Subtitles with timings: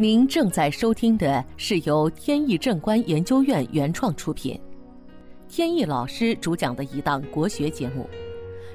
[0.00, 4.58] 您正在收听的是由天意正观研究院原创出品，
[5.46, 8.08] 天意老师主讲的一档国学节目。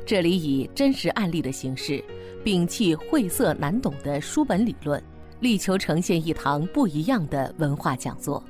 [0.05, 2.00] 这里以真实案例的形式，
[2.43, 5.02] 摒弃晦涩难懂的书本理论，
[5.39, 8.44] 力求呈现一堂不一样的文化讲座。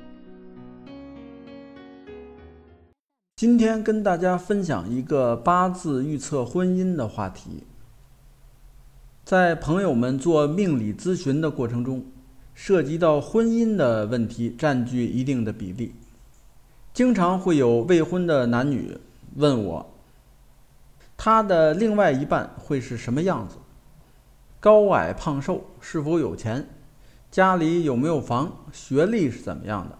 [3.36, 7.64] 今天跟大家分享一个八字预测婚姻的话题。
[9.24, 12.04] 在朋友们做命理咨询的过程中，
[12.56, 15.94] 涉及到婚姻的问题占据一定的比例，
[16.94, 18.96] 经常会有未婚的男女
[19.34, 19.94] 问我，
[21.18, 23.56] 他的另外一半会是什么样子？
[24.58, 26.66] 高矮胖瘦，是否有钱？
[27.30, 28.50] 家里有没有房？
[28.72, 29.98] 学历是怎么样的？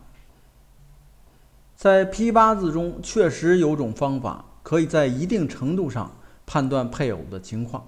[1.77, 6.11] 在批八字中，确实有种方法，可以在一定程度上
[6.47, 7.87] 判断配偶的情况。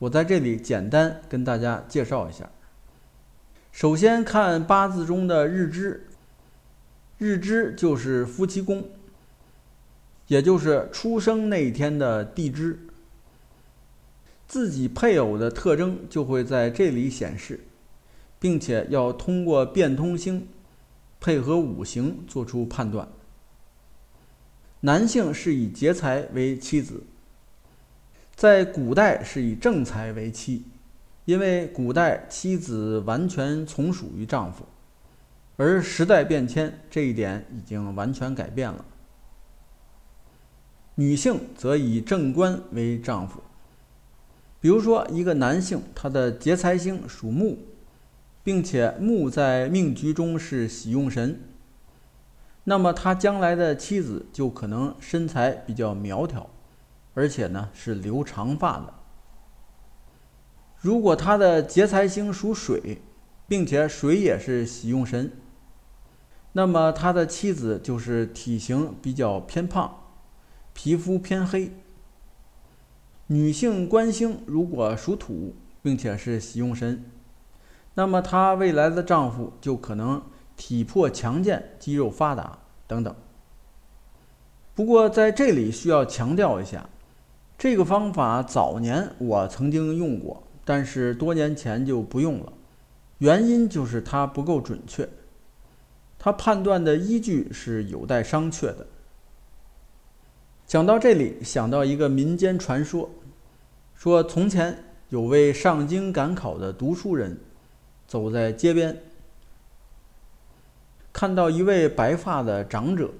[0.00, 2.50] 我在这里简单跟大家介绍一下。
[3.72, 6.06] 首先看八字中的日支，
[7.18, 8.88] 日支就是夫妻宫，
[10.26, 12.78] 也就是出生那一天的地支，
[14.46, 17.60] 自己配偶的特征就会在这里显示，
[18.38, 20.48] 并且要通过变通星
[21.20, 23.08] 配合五行做出判断。
[24.80, 27.04] 男性是以劫财为妻子，
[28.34, 30.64] 在古代是以正财为妻。
[31.24, 34.64] 因为古代妻子完全从属于丈夫，
[35.56, 38.84] 而时代变迁，这一点已经完全改变了。
[40.96, 43.40] 女性则以正官为丈夫。
[44.60, 47.58] 比如说，一个男性，他的劫财星属木，
[48.42, 51.40] 并且木在命局中是喜用神，
[52.64, 56.50] 那么他将来的妻子就可能身材比较苗条，
[57.14, 58.94] 而且呢是留长发的。
[60.80, 63.02] 如果他的劫财星属水，
[63.46, 65.30] 并且水也是喜用神，
[66.52, 70.04] 那么他的妻子就是体型比较偏胖，
[70.72, 71.70] 皮肤偏黑。
[73.26, 77.04] 女性官星如果属土，并且是喜用神，
[77.94, 80.22] 那么她未来的丈夫就可能
[80.56, 83.14] 体魄强健、肌肉发达等等。
[84.74, 86.88] 不过在这里需要强调一下，
[87.58, 90.42] 这个方法早年我曾经用过。
[90.64, 92.52] 但是多年前就不用了，
[93.18, 95.08] 原因就是它不够准确，
[96.18, 98.86] 它判断的依据是有待商榷的。
[100.66, 103.10] 讲到这里，想到一个民间传说，
[103.96, 107.38] 说从前有位上京赶考的读书人，
[108.06, 108.96] 走在街边，
[111.12, 113.10] 看到一位白发的长者，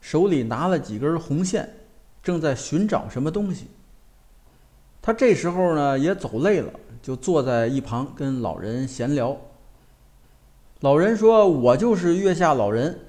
[0.00, 1.68] 手里拿了几根红线，
[2.22, 3.66] 正在寻找什么东西。
[5.02, 9.36] 他这时候呢也走累了，就坐在一旁跟老人闲聊。
[10.80, 13.00] 老人说：“我就是月下老人，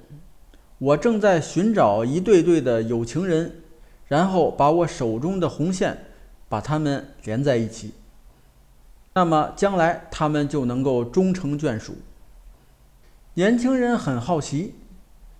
[0.78, 3.62] 我正在寻找一对对的有情人，
[4.08, 6.06] 然后把我手中的红线
[6.48, 7.94] 把他们连在一起，
[9.14, 11.94] 那么将来他们就能够终成眷属。”
[13.34, 14.74] 年轻人很好奇，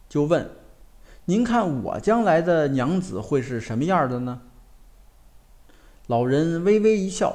[0.09, 0.51] 就问
[1.27, 4.41] ：“您看我将来的娘子会是什么样的呢？”
[6.12, 7.34] 老人微微一笑，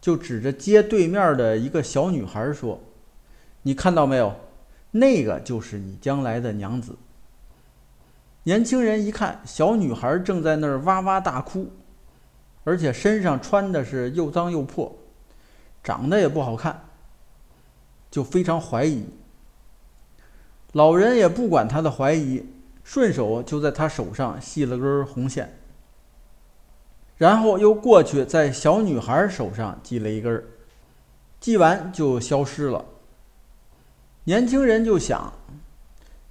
[0.00, 2.80] 就指着街对面的一个小女孩说
[3.62, 4.34] ：“你看到没有？
[4.90, 6.96] 那个就是你将来的娘子。”
[8.42, 11.70] 年轻人一看，小女孩正在那儿哇哇大哭，
[12.64, 14.92] 而且身上穿的是又脏又破，
[15.84, 16.86] 长得也不好看，
[18.10, 19.06] 就非常怀疑。
[20.72, 22.44] 老人也不管他的怀疑，
[22.82, 25.56] 顺手就在他手上系了根红线。
[27.18, 30.44] 然后又过去，在小女孩手上系了一根儿，
[31.40, 32.84] 系完就消失了。
[34.24, 35.32] 年轻人就想，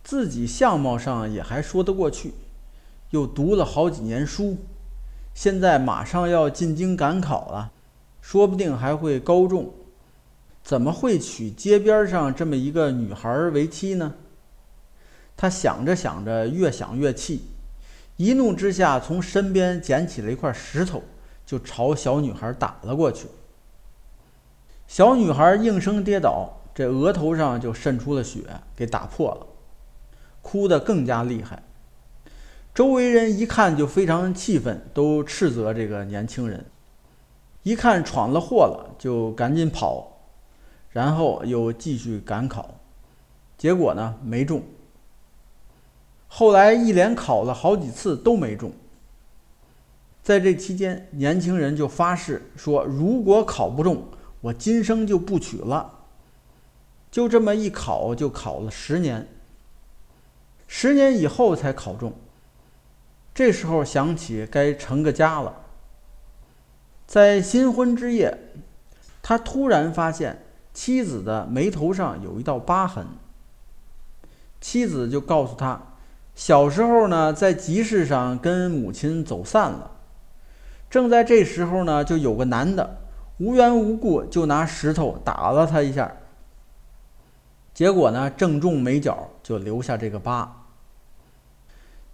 [0.03, 2.33] 自己相貌上也还说得过去，
[3.09, 4.57] 又读了好几年书，
[5.33, 7.71] 现在马上要进京赶考了，
[8.21, 9.73] 说不定还会高中，
[10.63, 14.13] 怎么会娶街边上这么一个女孩为妻呢？
[15.35, 17.41] 他想着想着，越想越气。
[18.17, 21.03] 一怒之下，从身边捡起了一块石头，
[21.45, 23.27] 就朝小女孩打了过去。
[24.87, 28.41] 小女孩应声跌倒，这额头上就渗出了血，
[28.75, 29.47] 给打破了，
[30.41, 31.63] 哭得更加厉害。
[32.73, 36.65] 周围人一看就非常气愤，都斥责这个年轻人。
[37.63, 40.19] 一看闯了祸了，就赶紧跑，
[40.91, 42.75] 然后又继续赶考，
[43.57, 44.61] 结果呢没中。
[46.37, 48.73] 后来一连考了好几次都没中。
[50.21, 54.03] 在这期间，年轻人就发誓说：“如果考不中，
[54.41, 55.99] 我今生就不娶了。”
[57.09, 59.29] 就这么一考就考了十年，
[60.67, 62.11] 十年以后才考中。
[63.33, 65.55] 这时候想起该成个家了，
[67.07, 68.37] 在新婚之夜，
[69.21, 70.43] 他突然发现
[70.73, 73.07] 妻子的眉头上有一道疤痕。
[74.59, 75.94] 妻子就告诉他，
[76.35, 79.91] 小时候呢在集市上跟母亲走散了，
[80.89, 82.97] 正在这时候呢，就有个男的
[83.37, 86.17] 无缘无故就拿石头打了他一下。
[87.73, 90.67] 结果呢，正中眉角，就留下这个疤。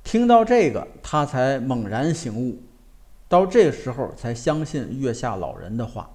[0.04, 2.64] 听到这个，他才猛然醒悟，
[3.28, 6.10] 到这时候才相信月下老人的话。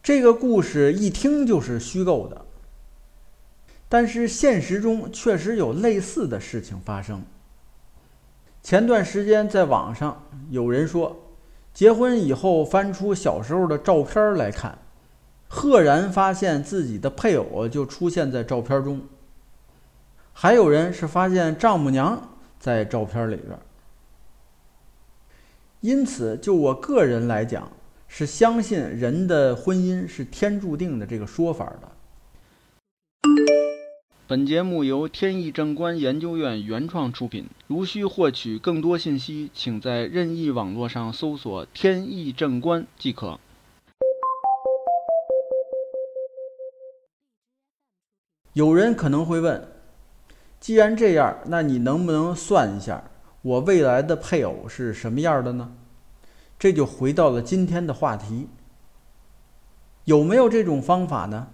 [0.00, 2.44] 这个故事一听就是虚构的，
[3.94, 7.22] 但是现实中确实有类似的事情发生。
[8.60, 10.20] 前段时间在网上
[10.50, 11.16] 有人说，
[11.72, 14.76] 结婚以后翻出小时候的照片来看。
[15.46, 19.00] 赫然发现自己的配偶就出现在照片中，
[20.32, 22.20] 还有人是发现丈母娘
[22.58, 23.56] 在照片里边。
[25.82, 27.70] 因此，就我个人来讲，
[28.08, 31.93] 是相信人的婚姻是天注定的这个说法的。
[34.26, 37.46] 本节目由天意正观研究院原创出品。
[37.66, 43.38] 如需获取更多信息，请在任意网络上搜索“天意正观”即可。
[48.54, 49.68] 有人可能会问：
[50.58, 53.04] 既然这样，那你能不能算一下
[53.42, 55.74] 我未来的配偶是什么样的呢？
[56.58, 58.48] 这就回到了今天的话题：
[60.06, 61.48] 有没有这种方法呢？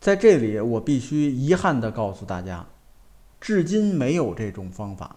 [0.00, 2.66] 在这里，我必须遗憾地告诉大家，
[3.40, 5.16] 至今没有这种方法，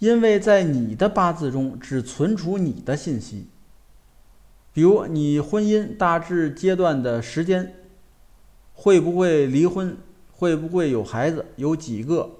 [0.00, 3.48] 因为在你的八字中只存储你的信息，
[4.72, 7.74] 比如你婚姻大致阶段的时间。
[8.72, 9.94] 会不会离婚？
[10.32, 11.44] 会不会有孩子？
[11.56, 12.30] 有几个？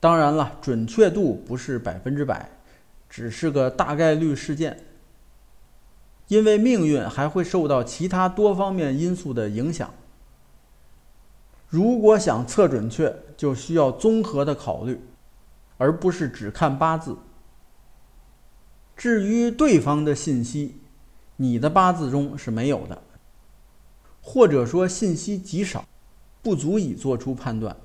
[0.00, 2.50] 当然了，准确度不是百分之百，
[3.08, 4.76] 只是个大概率事件。
[6.30, 9.92] 因为命运还会受到其他多方面因素的影响。
[11.68, 15.00] 如果想测准确，就需要综合的考虑，
[15.76, 17.16] 而不是只看八字。
[18.96, 20.76] 至于对方的信息，
[21.36, 23.02] 你的八字中是没有的。
[24.22, 25.84] 或者说信息极少，
[26.42, 27.76] 不足以做出判断。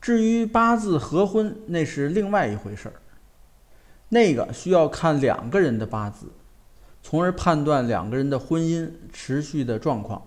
[0.00, 2.94] 至于八字合婚，那是另外一回事儿，
[4.08, 6.26] 那个需要看两个人的八字，
[7.02, 10.22] 从而判断两个人的婚姻持续的状况。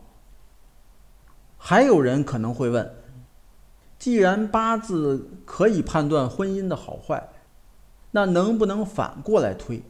[1.57, 2.93] 还有人可能会问：
[3.97, 7.29] 既然八字可以判断婚姻的好坏，
[8.11, 9.81] 那能不能反过来推？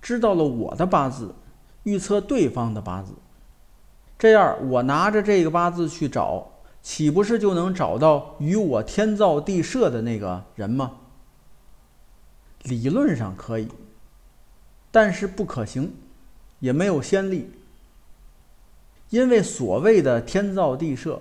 [0.00, 1.34] 知道了我的八字，
[1.82, 3.14] 预测对方的八字？
[4.16, 10.92] 这样，我拿着这个八字去找，岂不是就能找到与我天造地设的那个人吗？
[12.62, 13.68] 理论上可以，
[14.96, 15.92] 但是不可行，
[16.58, 17.50] 也没有先例。
[19.10, 21.20] 因为所谓的天造地设，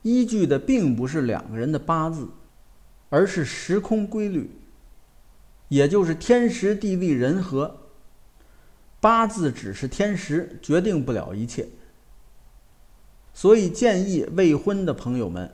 [0.00, 2.26] 依据的并不是两个人的八字，
[3.10, 4.50] 而是时空规律，
[5.68, 7.76] 也就是天时地利人和。
[9.02, 11.68] 八字只是天时，决定不了一切。
[13.34, 15.52] 所以建议未婚的朋友们，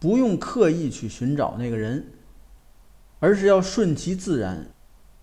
[0.00, 2.08] 不用刻意去寻找那个人，
[3.20, 4.66] 而是要顺其自然，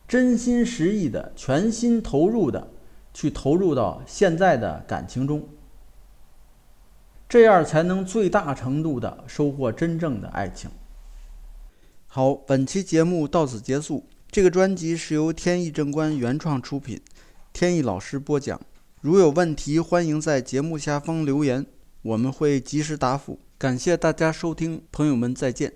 [0.07, 2.71] 真心实意的、全心投入的
[3.13, 5.47] 去投入到现在的感情中，
[7.27, 10.69] 这样才能最大程度的收获真正的爱情。
[12.07, 14.05] 好，本期节目到此结束。
[14.29, 17.01] 这个专辑是由天意正观原创出品，
[17.53, 18.59] 天意老师播讲。
[19.01, 21.65] 如有问题，欢迎在节目下方留言。
[22.01, 25.73] 我们会及时答复，感谢大家收听，朋友们再见。